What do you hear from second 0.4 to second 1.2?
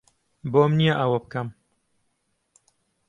بۆم نییە ئەوە